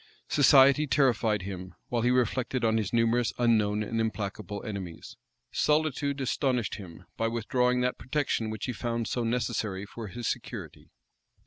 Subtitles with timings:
[0.29, 5.15] Society terrified him, while he reflected on his numerous, unknown, and implacable enemies:
[5.51, 10.89] solitude astonished him, by withdrawing that protection which he found so necessary for his security.